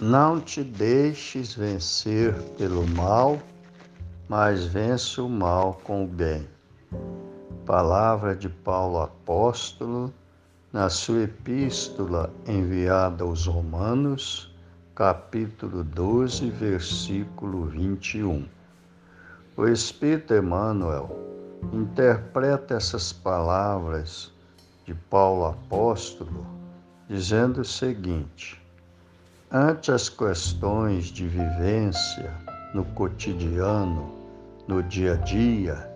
[0.00, 3.38] Não te deixes vencer pelo mal,
[4.30, 6.48] mas vence o mal com o bem.
[7.66, 10.10] Palavra de Paulo apóstolo
[10.72, 14.50] na sua epístola enviada aos Romanos,
[14.94, 18.48] capítulo 12, versículo 21.
[19.54, 21.14] O Espírito Emmanuel
[21.74, 24.32] interpreta essas palavras
[24.86, 26.46] de Paulo apóstolo
[27.06, 28.59] dizendo o seguinte:
[29.52, 32.32] Ante as questões de vivência
[32.72, 34.14] no cotidiano,
[34.68, 35.90] no dia a dia,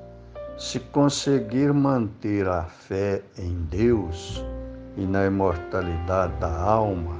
[0.59, 4.45] se conseguir manter a fé em Deus
[4.97, 7.17] e na imortalidade da alma,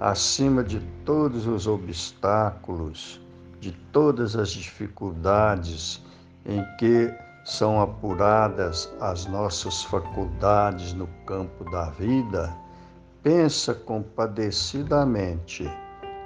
[0.00, 3.20] acima de todos os obstáculos,
[3.60, 6.04] de todas as dificuldades
[6.44, 12.52] em que são apuradas as nossas faculdades no campo da vida,
[13.22, 15.70] pensa compadecidamente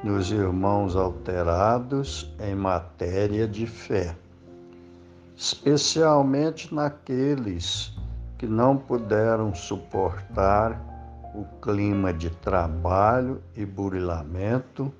[0.03, 4.17] nos irmãos alterados em matéria de fé,
[5.37, 7.93] especialmente naqueles
[8.39, 10.81] que não puderam suportar
[11.35, 14.91] o clima de trabalho e burilamento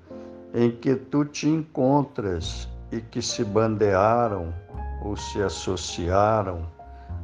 [0.53, 4.53] em que tu te encontras e que se bandearam
[5.03, 6.65] ou se associaram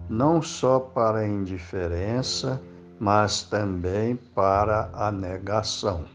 [0.09, 2.61] não só para a indiferença,
[2.99, 6.05] mas também para a negação.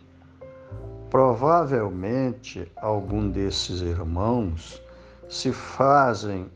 [1.11, 4.83] Provavelmente algum desses irmãos
[5.29, 6.51] se fazem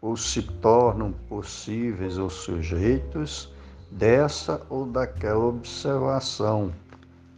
[0.00, 3.52] ou se tornam possíveis ou sujeitos
[3.90, 6.72] dessa ou daquela observação,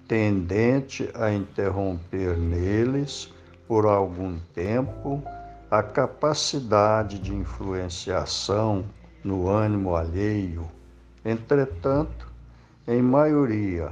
[0.08, 3.32] tendente a interromper neles,
[3.68, 5.22] por algum tempo,
[5.70, 8.84] a capacidade de influenciação
[9.24, 10.70] no ânimo alheio
[11.28, 12.32] Entretanto,
[12.86, 13.90] em maioria,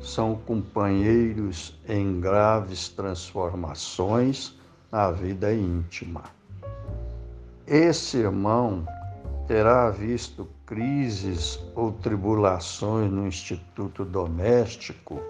[0.00, 4.58] são companheiros em graves transformações
[4.90, 6.22] na vida íntima.
[7.66, 8.86] Esse irmão
[9.46, 15.20] terá visto crises ou tribulações no instituto doméstico,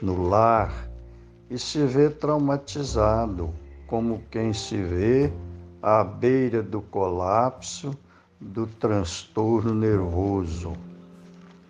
[0.00, 0.88] no lar,
[1.50, 3.52] e se vê traumatizado,
[3.86, 5.30] como quem se vê
[5.82, 7.94] à beira do colapso,
[8.40, 10.72] do transtorno nervoso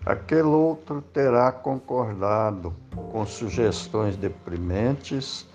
[0.05, 2.75] aquele outro terá concordado
[3.11, 5.47] com sugestões deprimentes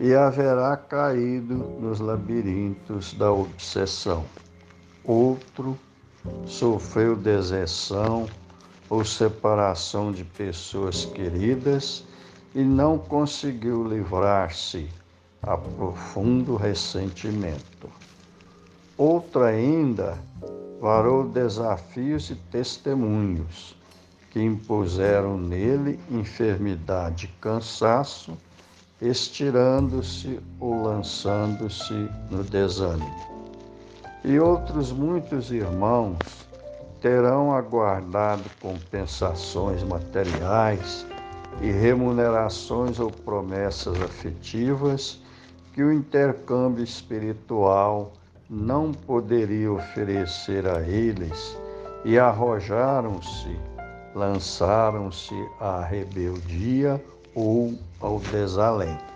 [0.00, 4.24] e haverá caído nos labirintos da obsessão.
[5.04, 5.78] Outro
[6.44, 8.26] sofreu deserção
[8.90, 12.04] ou separação de pessoas queridas
[12.54, 14.88] e não conseguiu livrar-se
[15.42, 17.88] a profundo ressentimento.
[18.96, 20.18] Outro ainda
[20.80, 23.76] varou desafios e testemunhos
[24.34, 28.36] que impuseram nele enfermidade e cansaço,
[29.00, 33.14] estirando-se ou lançando-se no desânimo.
[34.24, 36.18] E outros muitos irmãos
[37.00, 41.06] terão aguardado compensações materiais
[41.60, 45.20] e remunerações ou promessas afetivas
[45.72, 48.12] que o intercâmbio espiritual
[48.50, 51.56] não poderia oferecer a eles
[52.04, 53.73] e arrojaram-se
[54.14, 57.02] lançaram-se à rebeldia
[57.34, 59.14] ou ao desalento.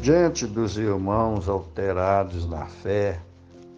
[0.00, 3.20] Diante dos irmãos alterados na fé,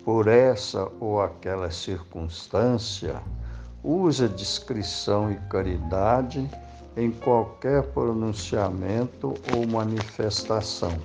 [0.04, 3.20] por essa ou aquela circunstância,
[3.82, 6.48] usa discrição e caridade
[6.96, 10.96] em qualquer pronunciamento ou manifestação.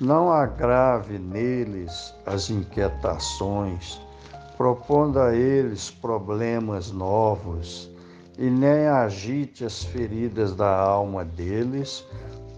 [0.00, 4.00] Não agrave neles as inquietações,
[4.60, 7.88] propondo a eles problemas novos
[8.36, 12.04] e nem agite as feridas da alma deles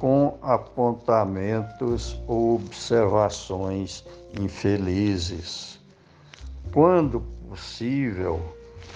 [0.01, 4.05] com apontamentos ou observações
[4.37, 5.79] infelizes.
[6.73, 8.41] Quando possível,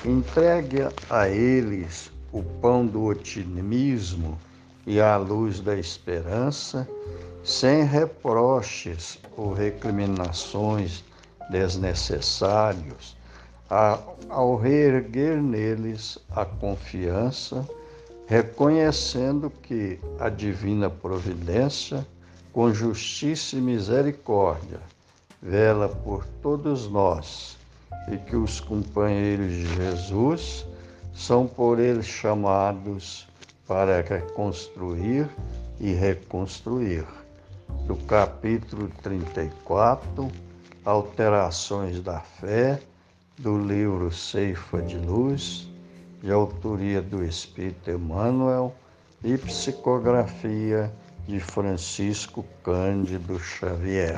[0.05, 4.37] entregue a eles o pão do otimismo
[4.85, 6.89] e a luz da esperança,
[7.45, 11.05] sem reproches ou recriminações
[11.51, 13.17] desnecessários,
[14.29, 17.67] ao reerguer neles a confiança,
[18.27, 22.07] reconhecendo que a divina providência,
[22.53, 24.81] com justiça e misericórdia,
[25.43, 27.57] vela por todos nós
[28.11, 30.67] e que os companheiros de Jesus
[31.15, 33.27] são por ele chamados
[33.67, 35.29] para reconstruir
[35.81, 37.05] e reconstruir.
[37.87, 40.31] Do capítulo 34
[40.87, 42.81] Alterações da Fé,
[43.39, 45.67] do livro Ceifa de Luz,
[46.23, 48.73] de autoria do Espírito Emmanuel,
[49.25, 50.93] e psicografia
[51.27, 54.17] de Francisco Cândido Xavier.